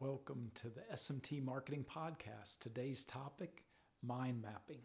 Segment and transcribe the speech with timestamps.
[0.00, 2.60] Welcome to the SMT Marketing Podcast.
[2.60, 3.64] Today's topic
[4.00, 4.78] mind mapping.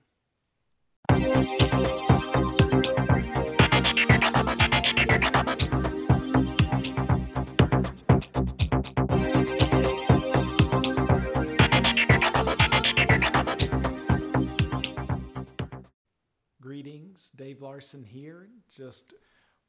[16.59, 18.49] Greetings, Dave Larson here.
[18.67, 19.13] Just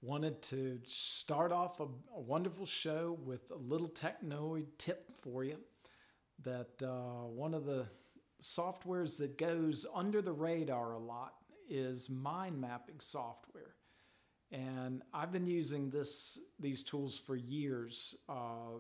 [0.05, 1.85] wanted to start off a,
[2.15, 5.57] a, wonderful show with a little technoid tip for you
[6.43, 7.87] that uh, one of the
[8.43, 11.35] softwares that goes under the radar a lot
[11.71, 13.77] is mind mapping software.
[14.53, 18.15] And i've been using this these tools for years.
[18.29, 18.77] Uh,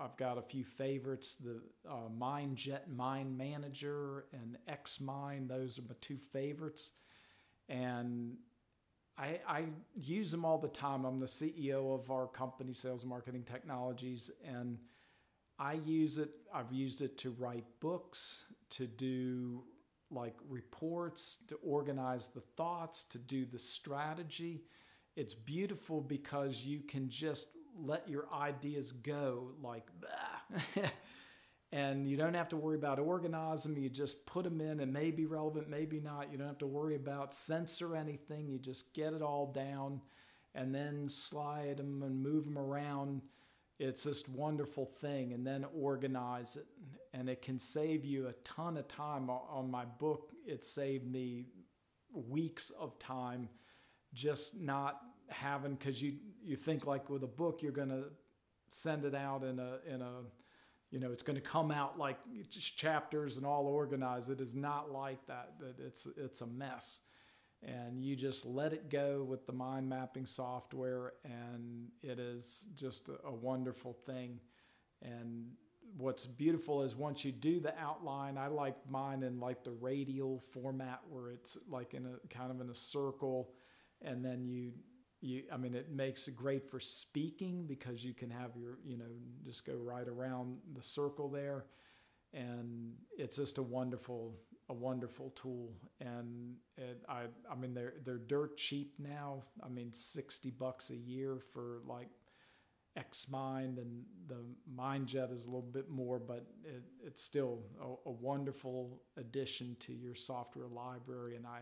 [0.00, 5.94] i've got a few favorites the uh, mindjet mind manager and xmind those are my
[6.00, 6.92] two favorites.
[7.68, 8.36] And
[9.16, 9.64] I, I,
[9.94, 11.04] use them all the time.
[11.04, 14.78] I'm the CEO of our company, Sales Marketing Technologies, and
[15.58, 16.30] I use it.
[16.52, 19.62] I've used it to write books, to do
[20.10, 24.64] like reports, to organize the thoughts, to do the strategy.
[25.16, 29.86] It's beautiful because you can just let your ideas go like.
[31.74, 33.82] and you don't have to worry about organizing them.
[33.82, 36.30] You just put them in and may be relevant, maybe not.
[36.30, 38.48] You don't have to worry about censor anything.
[38.48, 40.00] You just get it all down
[40.54, 43.22] and then slide them and move them around.
[43.80, 45.32] It's just wonderful thing.
[45.32, 46.66] And then organize it.
[47.12, 49.28] And it can save you a ton of time.
[49.28, 51.46] On my book, it saved me
[52.12, 53.48] weeks of time
[54.12, 58.04] just not having because you you think like with a book you're to
[58.68, 60.20] send it out in a in a
[60.94, 62.18] you know, it's going to come out like
[62.50, 64.30] chapters and all organized.
[64.30, 65.54] It is not like that.
[65.58, 67.00] That it's it's a mess,
[67.64, 73.08] and you just let it go with the mind mapping software, and it is just
[73.08, 74.38] a, a wonderful thing.
[75.02, 75.46] And
[75.96, 80.44] what's beautiful is once you do the outline, I like mine in like the radial
[80.52, 83.50] format where it's like in a kind of in a circle,
[84.00, 84.74] and then you
[85.24, 88.96] you i mean it makes it great for speaking because you can have your you
[88.96, 89.10] know
[89.44, 91.66] just go right around the circle there.
[92.32, 94.34] And it's just a wonderful
[94.68, 95.72] a wonderful tool.
[96.00, 99.44] And it, i i mean they're they're dirt cheap now.
[99.64, 102.08] I mean 60 bucks a year for like
[103.12, 104.36] xmind and the
[104.72, 109.92] mindjet is a little bit more but it, it's still a, a wonderful addition to
[109.92, 111.36] your software library.
[111.36, 111.60] And i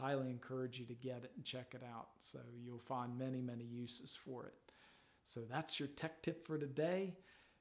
[0.00, 2.10] highly encourage you to get it and check it out.
[2.20, 4.54] So you'll find many, many uses for it.
[5.24, 7.16] So that's your tech tip for today.